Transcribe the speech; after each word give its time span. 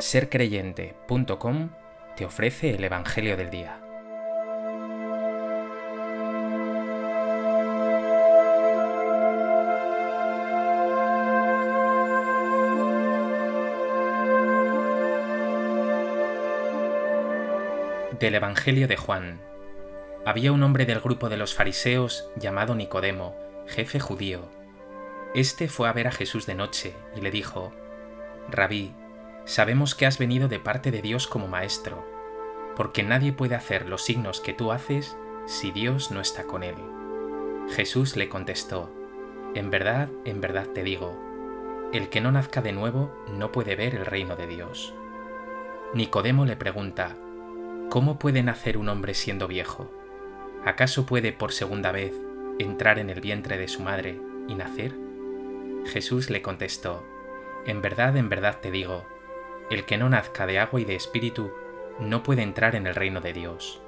sercreyente.com 0.00 1.70
te 2.16 2.24
ofrece 2.24 2.70
el 2.70 2.84
Evangelio 2.84 3.36
del 3.36 3.50
Día. 3.50 3.80
Del 18.18 18.34
Evangelio 18.34 18.88
de 18.88 18.96
Juan. 18.96 19.40
Había 20.24 20.52
un 20.52 20.62
hombre 20.62 20.86
del 20.86 21.00
grupo 21.00 21.28
de 21.28 21.36
los 21.36 21.54
fariseos 21.54 22.30
llamado 22.36 22.74
Nicodemo, 22.74 23.36
jefe 23.66 24.00
judío. 24.00 24.48
Este 25.34 25.68
fue 25.68 25.88
a 25.88 25.92
ver 25.92 26.08
a 26.08 26.12
Jesús 26.12 26.46
de 26.46 26.54
noche 26.54 26.94
y 27.16 27.20
le 27.20 27.30
dijo, 27.30 27.72
Rabí, 28.50 28.94
sabemos 29.48 29.94
que 29.94 30.04
has 30.04 30.18
venido 30.18 30.46
de 30.46 30.60
parte 30.60 30.90
de 30.90 31.00
Dios 31.00 31.26
como 31.26 31.48
maestro, 31.48 32.04
porque 32.76 33.02
nadie 33.02 33.32
puede 33.32 33.54
hacer 33.54 33.88
los 33.88 34.04
signos 34.04 34.40
que 34.40 34.52
tú 34.52 34.72
haces 34.72 35.16
si 35.46 35.70
Dios 35.70 36.10
no 36.10 36.20
está 36.20 36.44
con 36.44 36.62
él. 36.62 36.76
Jesús 37.70 38.14
le 38.14 38.28
contestó, 38.28 38.90
En 39.54 39.70
verdad, 39.70 40.10
en 40.26 40.42
verdad 40.42 40.66
te 40.66 40.82
digo, 40.82 41.18
el 41.94 42.10
que 42.10 42.20
no 42.20 42.30
nazca 42.30 42.60
de 42.60 42.72
nuevo 42.72 43.10
no 43.32 43.50
puede 43.50 43.74
ver 43.74 43.94
el 43.94 44.04
reino 44.04 44.36
de 44.36 44.46
Dios. 44.46 44.92
Nicodemo 45.94 46.44
le 46.44 46.56
pregunta, 46.56 47.16
¿Cómo 47.88 48.18
puede 48.18 48.42
nacer 48.42 48.76
un 48.76 48.90
hombre 48.90 49.14
siendo 49.14 49.48
viejo? 49.48 49.90
¿Acaso 50.66 51.06
puede 51.06 51.32
por 51.32 51.52
segunda 51.52 51.90
vez 51.90 52.12
entrar 52.58 52.98
en 52.98 53.08
el 53.08 53.22
vientre 53.22 53.56
de 53.56 53.68
su 53.68 53.80
madre 53.80 54.20
y 54.46 54.54
nacer? 54.54 54.94
Jesús 55.86 56.28
le 56.28 56.42
contestó, 56.42 57.02
En 57.64 57.80
verdad, 57.80 58.14
en 58.18 58.28
verdad 58.28 58.58
te 58.60 58.70
digo, 58.70 59.06
el 59.70 59.84
que 59.84 59.98
no 59.98 60.08
nazca 60.08 60.46
de 60.46 60.58
agua 60.58 60.80
y 60.80 60.84
de 60.84 60.94
espíritu 60.94 61.52
no 61.98 62.22
puede 62.22 62.42
entrar 62.42 62.74
en 62.74 62.86
el 62.86 62.94
reino 62.94 63.20
de 63.20 63.32
Dios. 63.32 63.80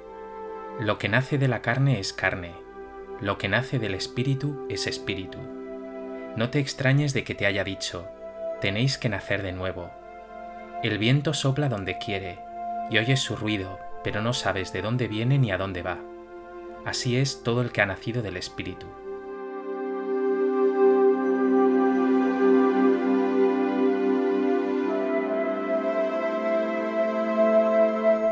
Lo 0.79 0.97
que 0.97 1.09
nace 1.09 1.37
de 1.37 1.47
la 1.47 1.61
carne 1.61 1.99
es 1.99 2.13
carne, 2.13 2.53
lo 3.19 3.37
que 3.37 3.49
nace 3.49 3.79
del 3.79 3.95
espíritu 3.95 4.65
es 4.69 4.87
espíritu. 4.87 5.37
No 6.35 6.49
te 6.49 6.59
extrañes 6.59 7.13
de 7.13 7.23
que 7.23 7.35
te 7.35 7.45
haya 7.45 7.63
dicho, 7.63 8.07
tenéis 8.61 8.97
que 8.97 9.09
nacer 9.09 9.43
de 9.43 9.51
nuevo. 9.51 9.91
El 10.83 10.97
viento 10.97 11.33
sopla 11.33 11.69
donde 11.69 11.97
quiere, 11.97 12.39
y 12.89 12.97
oyes 12.97 13.19
su 13.19 13.35
ruido, 13.35 13.79
pero 14.03 14.21
no 14.21 14.33
sabes 14.33 14.73
de 14.73 14.81
dónde 14.81 15.07
viene 15.07 15.37
ni 15.37 15.51
a 15.51 15.57
dónde 15.57 15.81
va. 15.81 15.99
Así 16.85 17.17
es 17.17 17.43
todo 17.43 17.61
el 17.61 17.71
que 17.71 17.81
ha 17.81 17.85
nacido 17.85 18.21
del 18.21 18.37
Espíritu. 18.37 18.87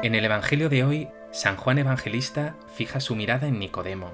En 0.01 0.15
el 0.15 0.23
Evangelio 0.23 0.69
de 0.69 0.85
hoy, 0.85 1.09
San 1.31 1.57
Juan 1.57 1.77
Evangelista 1.77 2.55
fija 2.73 3.01
su 3.01 3.17
mirada 3.17 3.49
en 3.49 3.59
Nicodemo. 3.59 4.13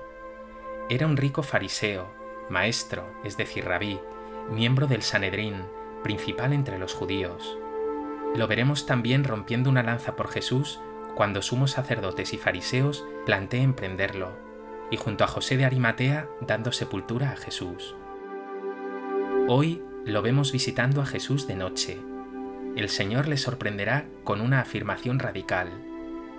Era 0.89 1.05
un 1.05 1.15
rico 1.15 1.43
fariseo, 1.43 2.11
maestro, 2.49 3.05
es 3.23 3.37
decir, 3.37 3.65
rabí, 3.65 3.99
miembro 4.49 4.87
del 4.87 5.03
Sanedrín, 5.03 5.61
principal 6.01 6.53
entre 6.53 6.79
los 6.79 6.95
judíos. 6.95 7.55
Lo 8.35 8.47
veremos 8.47 8.87
también 8.87 9.23
rompiendo 9.23 9.69
una 9.69 9.83
lanza 9.83 10.15
por 10.15 10.29
Jesús 10.29 10.79
cuando 11.13 11.43
sumos 11.43 11.71
sacerdotes 11.71 12.33
y 12.33 12.39
fariseos 12.39 13.05
planteen 13.27 13.75
prenderlo, 13.75 14.31
y 14.89 14.97
junto 14.97 15.23
a 15.23 15.27
José 15.27 15.55
de 15.55 15.65
Arimatea 15.65 16.27
dando 16.41 16.71
sepultura 16.71 17.29
a 17.29 17.37
Jesús. 17.37 17.95
Hoy 19.47 19.83
lo 20.03 20.23
vemos 20.23 20.51
visitando 20.51 21.03
a 21.03 21.05
Jesús 21.05 21.45
de 21.45 21.55
noche. 21.55 22.14
El 22.75 22.89
Señor 22.89 23.29
le 23.29 23.37
sorprenderá 23.37 24.03
con 24.25 24.41
una 24.41 24.59
afirmación 24.59 25.19
radical. 25.19 25.71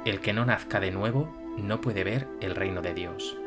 El 0.05 0.21
que 0.21 0.35
no 0.35 0.45
nazca 0.45 0.81
de 0.81 0.91
nuevo 0.91 1.35
no 1.57 1.81
puede 1.81 2.05
ver 2.05 2.29
el 2.43 2.55
reino 2.55 2.83
de 2.83 2.93
Dios. 2.93 3.39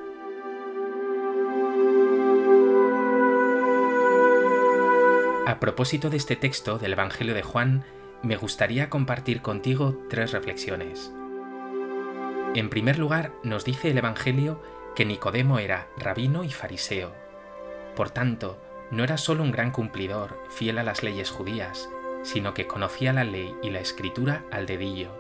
A 5.46 5.60
propósito 5.60 6.10
de 6.10 6.18
este 6.18 6.36
texto 6.36 6.80
del 6.80 6.94
Evangelio 6.94 7.36
de 7.36 7.44
Juan, 7.44 7.84
me 8.24 8.38
gustaría 8.38 8.90
compartir 8.90 9.44
contigo 9.44 9.96
tres 10.10 10.32
reflexiones. 10.32 11.12
En 12.56 12.72
primer 12.72 12.98
lugar, 12.98 13.34
nos 13.44 13.66
dice 13.66 13.92
el 13.92 14.00
Evangelio 14.00 14.64
que 14.96 15.06
Nicodemo 15.06 15.60
era 15.60 15.90
rabino 15.96 16.44
y 16.44 16.50
fariseo. 16.50 17.14
Por 17.96 18.10
tanto, 18.10 18.60
no 18.90 19.04
era 19.04 19.18
solo 19.18 19.44
un 19.44 19.52
gran 19.52 19.70
cumplidor, 19.70 20.40
fiel 20.50 20.80
a 20.80 20.84
las 20.84 21.04
leyes 21.04 21.30
judías, 21.30 21.88
sino 22.32 22.54
que 22.54 22.68
conocía 22.68 23.12
la 23.12 23.24
ley 23.24 23.56
y 23.64 23.72
la 23.72 23.80
escritura 23.80 24.44
al 24.52 24.68
dedillo. 24.68 25.12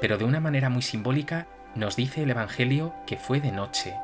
Pero 0.00 0.18
de 0.18 0.24
una 0.24 0.38
manera 0.38 0.68
muy 0.68 0.82
simbólica, 0.82 1.46
nos 1.74 1.96
dice 1.96 2.22
el 2.22 2.30
Evangelio 2.30 2.94
que 3.06 3.16
fue 3.16 3.40
de 3.40 3.52
noche. 3.52 3.94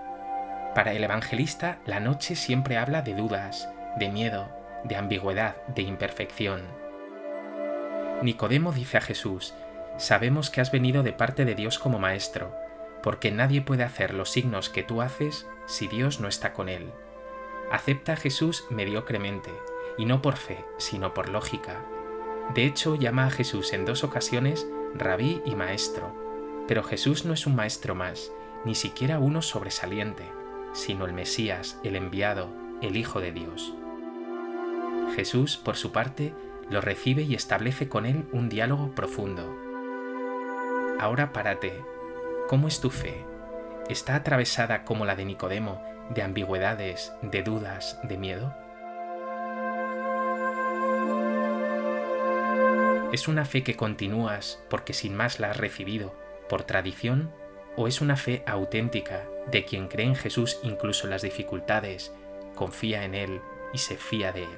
Para 0.74 0.92
el 0.92 1.04
evangelista, 1.04 1.78
la 1.86 2.00
noche 2.00 2.34
siempre 2.36 2.78
habla 2.78 3.02
de 3.02 3.14
dudas, 3.14 3.68
de 3.98 4.08
miedo, 4.08 4.48
de 4.84 4.96
ambigüedad, 4.96 5.56
de 5.68 5.82
imperfección. 5.82 6.62
Nicodemo 8.22 8.72
dice 8.72 8.96
a 8.96 9.00
Jesús 9.00 9.54
sabemos 9.96 10.50
que 10.50 10.60
has 10.60 10.72
venido 10.72 11.02
de 11.04 11.12
parte 11.12 11.44
de 11.44 11.54
Dios 11.54 11.78
como 11.78 12.00
maestro, 12.00 12.52
porque 13.02 13.30
nadie 13.30 13.60
puede 13.62 13.84
hacer 13.84 14.14
los 14.14 14.30
signos 14.30 14.68
que 14.68 14.82
tú 14.82 15.02
haces 15.02 15.46
si 15.66 15.86
Dios 15.86 16.18
no 16.18 16.26
está 16.26 16.52
con 16.52 16.68
él. 16.68 16.90
Acepta 17.70 18.14
a 18.14 18.16
Jesús 18.16 18.64
mediocremente, 18.70 19.50
y 19.96 20.04
no 20.04 20.22
por 20.22 20.36
fe, 20.36 20.64
sino 20.78 21.14
por 21.14 21.28
lógica. 21.28 21.84
De 22.54 22.64
hecho, 22.66 22.94
llama 22.94 23.26
a 23.26 23.30
Jesús 23.30 23.72
en 23.72 23.84
dos 23.84 24.04
ocasiones 24.04 24.66
rabí 24.94 25.42
y 25.44 25.54
maestro, 25.54 26.12
pero 26.68 26.82
Jesús 26.82 27.24
no 27.24 27.32
es 27.32 27.46
un 27.46 27.56
maestro 27.56 27.94
más, 27.94 28.32
ni 28.64 28.74
siquiera 28.74 29.18
uno 29.18 29.42
sobresaliente, 29.42 30.24
sino 30.72 31.06
el 31.06 31.12
Mesías, 31.12 31.78
el 31.82 31.96
enviado, 31.96 32.48
el 32.80 32.96
Hijo 32.96 33.20
de 33.20 33.32
Dios. 33.32 33.74
Jesús, 35.14 35.56
por 35.56 35.76
su 35.76 35.92
parte, 35.92 36.34
lo 36.70 36.80
recibe 36.80 37.22
y 37.22 37.34
establece 37.34 37.88
con 37.88 38.06
él 38.06 38.24
un 38.32 38.48
diálogo 38.48 38.94
profundo. 38.94 39.56
Ahora 40.98 41.32
párate. 41.32 41.82
¿Cómo 42.48 42.68
es 42.68 42.80
tu 42.80 42.90
fe? 42.90 43.24
¿Está 43.88 44.16
atravesada 44.16 44.84
como 44.84 45.04
la 45.04 45.16
de 45.16 45.24
Nicodemo 45.24 45.82
de 46.10 46.22
ambigüedades, 46.22 47.12
de 47.22 47.42
dudas, 47.42 47.98
de 48.02 48.18
miedo? 48.18 48.54
¿Es 53.14 53.28
una 53.28 53.44
fe 53.44 53.62
que 53.62 53.76
continúas 53.76 54.60
porque 54.68 54.92
sin 54.92 55.14
más 55.14 55.38
la 55.38 55.52
has 55.52 55.56
recibido, 55.56 56.12
por 56.48 56.64
tradición? 56.64 57.30
¿O 57.76 57.86
es 57.86 58.00
una 58.00 58.16
fe 58.16 58.42
auténtica 58.44 59.22
de 59.52 59.64
quien 59.64 59.86
cree 59.86 60.06
en 60.06 60.16
Jesús 60.16 60.58
incluso 60.64 61.06
las 61.06 61.22
dificultades, 61.22 62.12
confía 62.56 63.04
en 63.04 63.14
Él 63.14 63.40
y 63.72 63.78
se 63.78 63.96
fía 63.96 64.32
de 64.32 64.42
Él? 64.42 64.48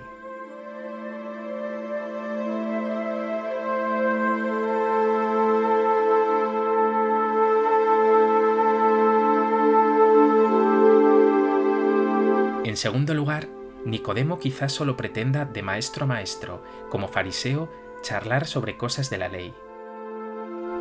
En 12.64 12.78
segundo 12.78 13.12
lugar, 13.12 13.48
Nicodemo 13.84 14.38
quizás 14.38 14.72
solo 14.72 14.96
pretenda 14.96 15.44
de 15.44 15.62
maestro 15.62 16.04
a 16.04 16.06
maestro, 16.08 16.64
como 16.88 17.06
fariseo, 17.06 17.68
charlar 18.06 18.46
sobre 18.46 18.76
cosas 18.76 19.10
de 19.10 19.18
la 19.18 19.28
ley. 19.28 19.52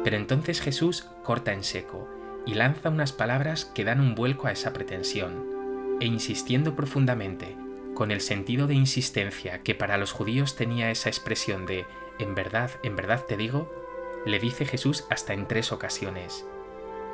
Pero 0.04 0.16
entonces 0.16 0.62
Jesús 0.62 1.10
corta 1.24 1.54
en 1.54 1.64
seco 1.64 2.08
y 2.46 2.54
lanza 2.54 2.92
unas 2.92 3.14
palabras 3.14 3.66
que 3.66 3.84
dan 3.84 4.00
un 4.00 4.14
vuelco 4.14 4.46
a 4.46 4.52
esa 4.52 4.74
pretensión, 4.74 5.98
e 6.00 6.06
insistiendo 6.06 6.76
profundamente, 6.76 7.58
con 7.96 8.12
el 8.12 8.22
sentido 8.22 8.68
de 8.68 8.76
insistencia 8.76 9.64
que 9.64 9.74
para 9.74 9.98
los 9.98 10.12
judíos 10.12 10.56
tenía 10.56 10.92
esa 10.92 11.10
expresión 11.10 11.66
de 11.66 11.88
en 12.20 12.36
verdad, 12.36 12.70
en 12.84 12.96
verdad 12.96 13.24
te 13.28 13.38
digo, 13.38 13.74
le 14.28 14.38
dice 14.38 14.66
Jesús 14.66 15.06
hasta 15.10 15.34
en 15.34 15.48
tres 15.48 15.72
ocasiones, 15.72 16.46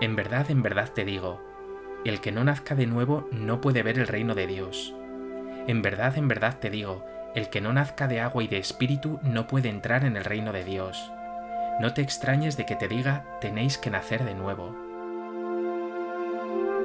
en 0.02 0.18
verdad, 0.18 0.52
en 0.52 0.62
verdad 0.62 0.92
te 0.92 1.06
digo, 1.06 1.40
el 2.04 2.19
que 2.19 2.34
no 2.34 2.44
nazca 2.44 2.75
de 2.75 2.86
nuevo 2.86 3.30
no 3.31 3.62
puede 3.62 3.81
ver 3.81 3.98
el 3.98 4.08
reino 4.08 4.36
de 4.36 4.48
Dios. 4.48 4.94
En 5.68 5.81
verdad, 5.81 6.18
en 6.18 6.28
verdad 6.28 6.60
te 6.60 6.69
digo, 6.69 7.06
el 7.36 7.50
que 7.50 7.62
no 7.62 7.74
nazca 7.74 8.07
de 8.07 8.19
agua 8.19 8.44
y 8.44 8.48
de 8.48 8.57
espíritu 8.57 9.19
no 9.24 9.48
puede 9.48 9.69
entrar 9.69 10.04
en 10.04 10.18
el 10.18 10.25
reino 10.25 10.51
de 10.51 10.63
Dios. 10.63 11.12
No 11.80 11.94
te 11.94 12.01
extrañes 12.01 12.57
de 12.57 12.66
que 12.66 12.75
te 12.75 12.88
diga, 12.88 13.25
tenéis 13.39 13.78
que 13.78 13.89
nacer 13.89 14.25
de 14.25 14.36
nuevo. 14.36 14.75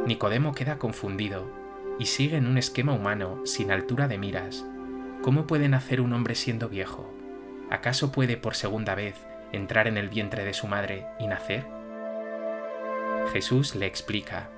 Nicodemo 0.07 0.55
queda 0.55 0.79
confundido 0.79 1.51
y 1.99 2.07
sigue 2.07 2.37
en 2.37 2.47
un 2.47 2.59
esquema 2.59 2.93
humano, 2.93 3.43
sin 3.45 3.73
altura 3.73 4.07
de 4.07 4.19
miras. 4.19 4.65
¿Cómo 5.23 5.47
puede 5.47 5.69
nacer 5.69 6.01
un 6.01 6.13
hombre 6.13 6.35
siendo 6.35 6.69
viejo? 6.69 7.13
¿Acaso 7.71 8.13
puede 8.13 8.37
por 8.37 8.55
segunda 8.55 8.95
vez 8.95 9.17
entrar 9.53 9.89
en 9.89 9.97
el 9.97 10.09
vientre 10.09 10.45
de 10.45 10.55
su 10.55 10.69
madre 10.69 11.07
y 11.19 11.27
nacer? 11.27 11.67
Jesús 13.33 13.75
le 13.75 13.87
explica, 13.87 14.49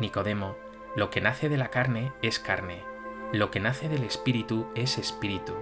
Nicodemo, 0.00 0.56
lo 0.96 1.10
que 1.10 1.20
nace 1.20 1.48
de 1.48 1.56
la 1.56 1.68
carne 1.68 2.12
es 2.22 2.40
carne, 2.40 2.82
lo 3.32 3.50
que 3.50 3.60
nace 3.60 3.88
del 3.88 4.04
espíritu 4.04 4.66
es 4.74 4.98
espíritu. 4.98 5.52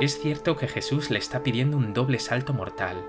Es 0.00 0.18
cierto 0.20 0.56
que 0.56 0.66
Jesús 0.66 1.10
le 1.10 1.18
está 1.18 1.42
pidiendo 1.42 1.76
un 1.76 1.94
doble 1.94 2.18
salto 2.18 2.52
mortal. 2.52 3.04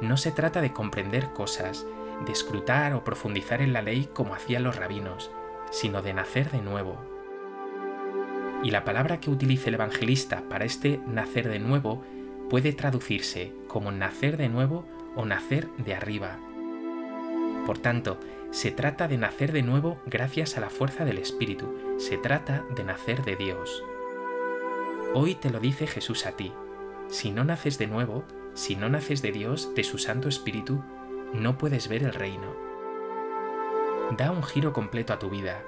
No 0.00 0.16
se 0.16 0.32
trata 0.32 0.60
de 0.60 0.72
comprender 0.72 1.32
cosas, 1.32 1.86
de 2.26 2.32
escrutar 2.32 2.94
o 2.94 3.04
profundizar 3.04 3.62
en 3.62 3.72
la 3.72 3.80
ley 3.80 4.08
como 4.12 4.34
hacían 4.34 4.64
los 4.64 4.76
rabinos, 4.76 5.30
sino 5.70 6.02
de 6.02 6.12
nacer 6.12 6.50
de 6.50 6.60
nuevo. 6.60 6.98
Y 8.62 8.70
la 8.70 8.84
palabra 8.84 9.18
que 9.18 9.30
utilice 9.30 9.70
el 9.70 9.76
evangelista 9.76 10.42
para 10.48 10.64
este 10.64 11.00
nacer 11.06 11.48
de 11.48 11.58
nuevo 11.58 12.02
puede 12.50 12.72
traducirse 12.72 13.52
como 13.66 13.92
nacer 13.92 14.36
de 14.36 14.48
nuevo 14.48 14.84
o 15.16 15.24
nacer 15.24 15.68
de 15.78 15.94
arriba. 15.94 16.38
Por 17.66 17.78
tanto, 17.78 18.18
se 18.52 18.70
trata 18.70 19.08
de 19.08 19.16
nacer 19.16 19.50
de 19.50 19.62
nuevo 19.62 20.02
gracias 20.04 20.58
a 20.58 20.60
la 20.60 20.68
fuerza 20.68 21.06
del 21.06 21.16
Espíritu, 21.16 21.74
se 21.96 22.18
trata 22.18 22.66
de 22.76 22.84
nacer 22.84 23.24
de 23.24 23.34
Dios. 23.34 23.82
Hoy 25.14 25.34
te 25.36 25.48
lo 25.48 25.58
dice 25.58 25.86
Jesús 25.86 26.26
a 26.26 26.32
ti. 26.32 26.52
Si 27.08 27.30
no 27.30 27.44
naces 27.44 27.78
de 27.78 27.86
nuevo, 27.86 28.24
si 28.52 28.76
no 28.76 28.90
naces 28.90 29.22
de 29.22 29.32
Dios, 29.32 29.74
de 29.74 29.84
su 29.84 29.96
Santo 29.96 30.28
Espíritu, 30.28 30.84
no 31.32 31.56
puedes 31.56 31.88
ver 31.88 32.02
el 32.02 32.12
reino. 32.12 32.54
Da 34.18 34.30
un 34.30 34.42
giro 34.42 34.74
completo 34.74 35.14
a 35.14 35.18
tu 35.18 35.30
vida. 35.30 35.62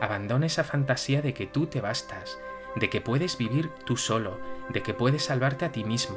Abandona 0.00 0.46
esa 0.46 0.62
fantasía 0.62 1.22
de 1.22 1.34
que 1.34 1.48
tú 1.48 1.66
te 1.66 1.80
bastas, 1.80 2.38
de 2.76 2.88
que 2.88 3.00
puedes 3.00 3.38
vivir 3.38 3.70
tú 3.84 3.96
solo, 3.96 4.38
de 4.68 4.84
que 4.84 4.94
puedes 4.94 5.24
salvarte 5.24 5.64
a 5.64 5.72
ti 5.72 5.82
mismo. 5.82 6.16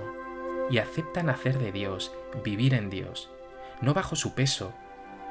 Y 0.70 0.78
acepta 0.78 1.24
nacer 1.24 1.58
de 1.58 1.72
Dios, 1.72 2.14
vivir 2.44 2.76
en 2.76 2.92
Dios, 2.92 3.32
no 3.82 3.96
bajo 3.96 4.16
su 4.16 4.36
peso, 4.36 4.74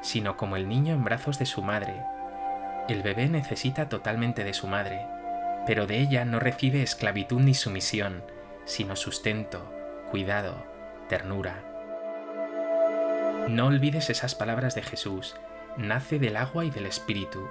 sino 0.03 0.37
como 0.37 0.55
el 0.55 0.67
niño 0.67 0.93
en 0.93 1.03
brazos 1.03 1.39
de 1.39 1.47
su 1.47 1.63
madre. 1.63 2.03
El 2.87 3.01
bebé 3.01 3.29
necesita 3.29 3.89
totalmente 3.89 4.43
de 4.43 4.53
su 4.53 4.67
madre, 4.67 5.07
pero 5.65 5.87
de 5.87 5.99
ella 5.99 6.25
no 6.25 6.39
recibe 6.39 6.83
esclavitud 6.83 7.39
ni 7.39 7.53
sumisión, 7.53 8.23
sino 8.65 8.95
sustento, 8.95 9.73
cuidado, 10.11 10.65
ternura. 11.07 11.63
No 13.47 13.67
olvides 13.67 14.09
esas 14.09 14.35
palabras 14.35 14.75
de 14.75 14.83
Jesús, 14.83 15.35
nace 15.77 16.19
del 16.19 16.35
agua 16.35 16.65
y 16.65 16.69
del 16.69 16.85
Espíritu. 16.85 17.49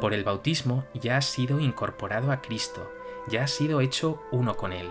Por 0.00 0.14
el 0.14 0.24
bautismo 0.24 0.84
ya 0.94 1.16
has 1.16 1.26
sido 1.26 1.60
incorporado 1.60 2.30
a 2.30 2.40
Cristo, 2.40 2.92
ya 3.28 3.44
has 3.44 3.50
sido 3.50 3.80
hecho 3.80 4.22
uno 4.30 4.56
con 4.56 4.72
Él. 4.72 4.88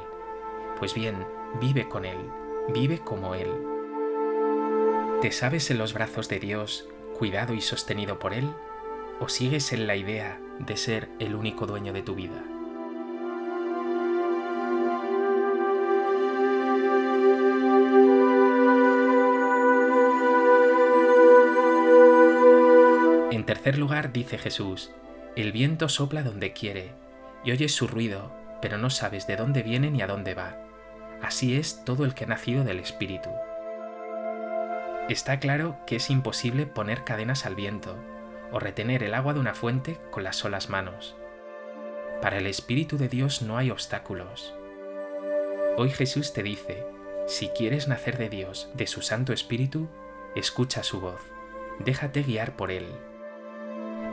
Pues 0.79 0.93
bien, 0.93 1.25
vive 1.61 1.87
con 1.87 2.03
Él, 2.03 2.17
vive 2.73 2.99
como 2.99 3.35
Él. 3.35 3.72
¿Te 5.23 5.31
sabes 5.31 5.71
en 5.71 5.77
los 5.77 5.93
brazos 5.93 6.27
de 6.27 6.37
Dios, 6.37 6.85
cuidado 7.17 7.53
y 7.53 7.61
sostenido 7.61 8.19
por 8.19 8.33
Él? 8.33 8.51
¿O 9.21 9.29
sigues 9.29 9.71
en 9.71 9.87
la 9.87 9.95
idea 9.95 10.37
de 10.59 10.75
ser 10.75 11.07
el 11.17 11.33
único 11.33 11.65
dueño 11.65 11.93
de 11.93 12.01
tu 12.01 12.13
vida? 12.13 12.43
En 23.31 23.45
tercer 23.45 23.77
lugar 23.77 24.11
dice 24.11 24.37
Jesús, 24.37 24.91
el 25.37 25.53
viento 25.53 25.87
sopla 25.87 26.23
donde 26.23 26.51
quiere, 26.51 26.91
y 27.45 27.51
oyes 27.51 27.73
su 27.73 27.87
ruido, 27.87 28.35
pero 28.61 28.77
no 28.77 28.89
sabes 28.89 29.25
de 29.25 29.37
dónde 29.37 29.63
viene 29.63 29.89
ni 29.89 30.01
a 30.01 30.07
dónde 30.07 30.33
va. 30.33 30.57
Así 31.21 31.55
es 31.55 31.85
todo 31.85 32.03
el 32.03 32.13
que 32.13 32.25
ha 32.25 32.27
nacido 32.27 32.65
del 32.65 32.79
Espíritu. 32.79 33.29
Está 35.09 35.37
claro 35.39 35.77
que 35.85 35.97
es 35.97 36.09
imposible 36.09 36.65
poner 36.65 37.03
cadenas 37.03 37.45
al 37.45 37.55
viento, 37.55 37.97
o 38.53 38.59
retener 38.59 39.03
el 39.03 39.13
agua 39.13 39.33
de 39.33 39.41
una 39.41 39.53
fuente 39.53 39.99
con 40.11 40.23
las 40.23 40.37
solas 40.37 40.69
manos. 40.69 41.17
Para 42.21 42.37
el 42.37 42.47
Espíritu 42.47 42.97
de 42.97 43.09
Dios 43.09 43.41
no 43.41 43.57
hay 43.57 43.69
obstáculos. 43.69 44.55
Hoy 45.75 45.89
Jesús 45.89 46.31
te 46.31 46.41
dice, 46.41 46.85
si 47.27 47.49
quieres 47.49 47.89
nacer 47.89 48.17
de 48.17 48.29
Dios, 48.29 48.69
de 48.75 48.87
su 48.87 49.01
Santo 49.01 49.33
Espíritu, 49.33 49.89
escucha 50.35 50.83
su 50.83 51.01
voz, 51.01 51.19
déjate 51.79 52.23
guiar 52.23 52.55
por 52.55 52.71
Él. 52.71 52.87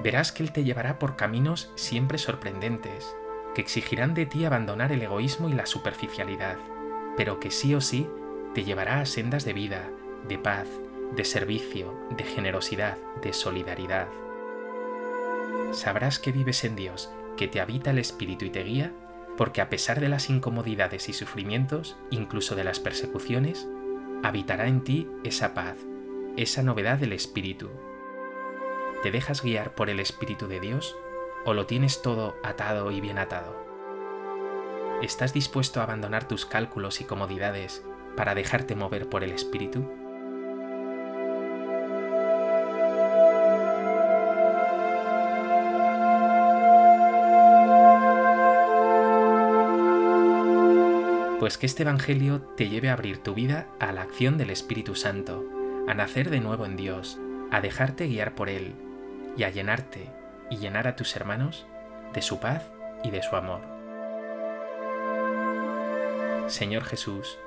Verás 0.03 0.33
que 0.33 0.43
Él 0.43 0.51
te 0.51 0.65
llevará 0.65 0.99
por 0.99 1.15
caminos 1.15 1.71
siempre 1.77 2.19
sorprendentes, 2.19 3.15
que 3.55 3.61
exigirán 3.61 4.15
de 4.15 4.27
ti 4.27 4.45
abandonar 4.45 4.91
el 4.91 5.03
egoísmo 5.03 5.49
y 5.49 5.53
la 5.53 5.67
superficialidad, 5.67 6.57
pero 7.17 7.39
que 7.39 7.53
sí 7.53 7.77
o 7.77 7.81
sí 7.81 8.09
te 8.55 8.65
llevará 8.65 9.01
a 9.01 9.07
sendas 9.07 9.45
de 9.45 9.53
vida, 9.53 9.89
de 10.29 10.39
paz, 10.39 10.69
de 11.15 11.25
servicio, 11.25 11.95
de 12.17 12.25
generosidad, 12.25 12.97
de 13.23 13.33
solidaridad 13.33 14.09
sabrás 15.73 16.19
que 16.19 16.33
vives 16.33 16.65
en 16.65 16.77
Dios, 16.77 17.11
que 17.37 17.49
te 17.49 17.61
habita 17.61 17.91
el 17.91 17.99
Espíritu 17.99 18.45
y 18.45 18.51
te 18.51 18.63
guía, 18.63 18.93
porque 19.37 19.61
a 19.61 19.71
pesar 19.71 20.01
de 20.01 20.09
las 20.09 20.29
incomodidades 20.29 21.09
y 21.09 21.13
sufrimientos, 21.13 21.97
incluso 22.11 22.55
de 22.57 22.65
las 22.65 22.81
persecuciones, 22.81 23.69
habitará 24.23 24.67
en 24.67 24.83
ti 24.83 25.09
esa 25.25 25.55
paz, 25.55 25.77
esa 26.37 26.63
novedad 26.63 26.99
del 26.99 27.13
Espíritu. 27.13 27.71
¿Te 29.03 29.11
dejas 29.11 29.43
guiar 29.43 29.75
por 29.75 29.89
el 29.89 30.01
Espíritu 30.01 30.47
de 30.47 30.61
Dios 30.61 30.97
o 31.47 31.55
lo 31.55 31.67
tienes 31.67 32.03
todo 32.03 32.37
atado 32.43 32.91
y 32.91 33.01
bien 33.01 33.19
atado? 33.19 33.57
¿Estás 35.01 35.33
dispuesto 35.33 35.81
a 35.81 35.85
abandonar 35.85 36.29
tus 36.29 36.45
cálculos 36.45 37.01
y 37.01 37.05
comodidades 37.05 37.83
para 38.17 38.35
dejarte 38.35 38.75
mover 38.75 39.09
por 39.09 39.25
el 39.25 39.31
Espíritu? 39.31 40.00
Pues 51.41 51.57
que 51.57 51.65
este 51.65 51.85
Evangelio 51.85 52.43
te 52.55 52.69
lleve 52.69 52.91
a 52.91 52.93
abrir 52.93 53.23
tu 53.23 53.33
vida 53.33 53.67
a 53.79 53.93
la 53.93 54.03
acción 54.03 54.37
del 54.37 54.51
Espíritu 54.51 54.95
Santo, 54.95 55.43
a 55.89 55.95
nacer 55.95 56.29
de 56.29 56.39
nuevo 56.39 56.67
en 56.67 56.77
Dios, 56.77 57.19
a 57.51 57.63
dejarte 57.63 58.09
guiar 58.09 58.35
por 58.35 58.51
Él 58.51 58.75
y 59.39 59.45
a 59.45 59.49
llenarte 59.49 60.11
y 60.51 60.59
llenar 60.59 60.87
a 60.87 60.97
tus 60.97 61.17
hermanos 61.17 61.67
de 62.13 62.21
su 62.21 62.41
paz 62.41 62.71
y 63.03 63.11
de 63.11 63.23
su 63.23 63.37
amor. 63.37 63.63
Señor 66.49 66.85
Jesús, 66.85 67.39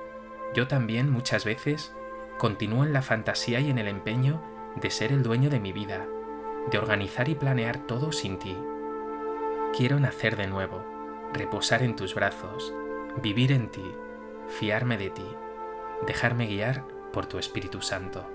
yo 0.56 0.68
también 0.68 1.12
muchas 1.12 1.46
veces 1.46 1.94
continúo 2.40 2.84
en 2.84 2.94
la 2.94 3.04
fantasía 3.04 3.60
y 3.60 3.70
en 3.70 3.78
el 3.78 3.88
empeño 3.88 4.42
de 4.76 4.90
ser 4.90 5.12
el 5.12 5.22
dueño 5.22 5.52
de 5.52 5.60
mi 5.60 5.72
vida, 5.72 6.08
de 6.72 6.80
organizar 6.80 7.30
y 7.30 7.36
planear 7.36 7.86
todo 7.86 8.12
sin 8.12 8.40
ti. 8.40 8.58
Quiero 9.78 10.00
nacer 10.00 10.36
de 10.36 10.48
nuevo, 10.48 10.84
reposar 11.32 11.84
en 11.84 11.96
tus 11.96 12.16
brazos, 12.16 12.74
vivir 13.22 13.52
en 13.52 13.70
ti, 13.70 13.84
fiarme 14.48 14.98
de 14.98 15.10
ti, 15.10 15.28
dejarme 16.08 16.48
guiar 16.48 16.86
por 17.12 17.26
tu 17.26 17.38
Espíritu 17.38 17.82
Santo. 17.82 18.26